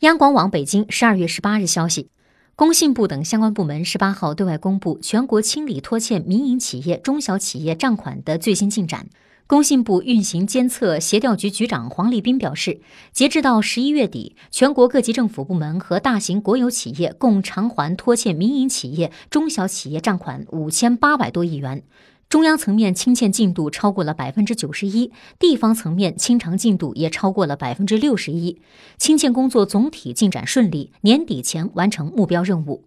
[0.00, 2.10] 央广网北京十二月十八日消息，
[2.54, 9.08] 工信部等相关部门十八号对外公布全国清理拖欠民营企业、中小企业账款的最新进展。
[9.46, 21.82] 工信部运行监测协调局局长黄立斌表示，截至到十一月底，全国各级政府部门和大型国有企业共偿还拖欠民营企业、中小企业账款五千八百多亿元。
[22.28, 28.60] 中央层面清欠进度超过了百分之九十一，地方层面清偿进度也超过了百分之六十一，
[28.98, 32.82] 清欠工作总体进展顺利，年底前完成目标任务。